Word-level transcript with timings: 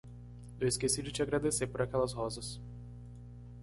Eu 0.59 0.67
esqueci 0.67 1.03
de 1.03 1.11
te 1.11 1.21
agradecer 1.21 1.67
por 1.67 1.79
aquelas 1.83 2.11
rosas. 2.11 2.59